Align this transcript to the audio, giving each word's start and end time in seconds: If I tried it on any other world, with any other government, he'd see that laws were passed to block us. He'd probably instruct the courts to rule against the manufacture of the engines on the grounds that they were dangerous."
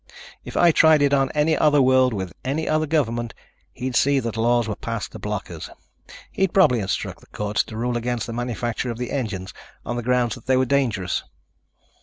If 0.43 0.57
I 0.57 0.71
tried 0.71 1.03
it 1.03 1.13
on 1.13 1.29
any 1.35 1.55
other 1.55 1.79
world, 1.79 2.11
with 2.11 2.33
any 2.43 2.67
other 2.67 2.87
government, 2.87 3.35
he'd 3.71 3.95
see 3.95 4.19
that 4.19 4.35
laws 4.35 4.67
were 4.67 4.75
passed 4.75 5.11
to 5.11 5.19
block 5.19 5.51
us. 5.51 5.69
He'd 6.31 6.55
probably 6.55 6.79
instruct 6.79 7.19
the 7.21 7.27
courts 7.27 7.61
to 7.65 7.77
rule 7.77 7.95
against 7.95 8.25
the 8.25 8.33
manufacture 8.33 8.89
of 8.89 8.97
the 8.97 9.11
engines 9.11 9.53
on 9.85 9.97
the 9.97 10.01
grounds 10.01 10.33
that 10.33 10.47
they 10.47 10.57
were 10.57 10.65
dangerous." 10.65 11.23